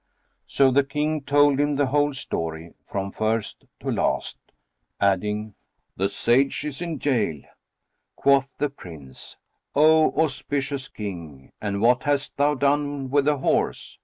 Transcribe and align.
So 0.47 0.71
the 0.71 0.83
King 0.83 1.21
told 1.21 1.59
him 1.59 1.75
the 1.75 1.85
whole 1.85 2.11
story, 2.11 2.73
from 2.87 3.11
first 3.11 3.65
to 3.81 3.91
last, 3.91 4.39
adding, 4.99 5.53
"The 5.95 6.09
Sage 6.09 6.65
is 6.65 6.81
in 6.81 6.97
goal." 6.97 7.41
Quoth 8.15 8.49
the 8.57 8.71
Prince, 8.71 9.37
"O 9.75 10.11
auspicious 10.19 10.87
King, 10.87 11.51
and 11.61 11.81
what 11.83 12.01
hast 12.01 12.35
thou 12.37 12.55
done 12.55 13.11
with 13.11 13.25
the 13.25 13.37
horse?" 13.37 13.99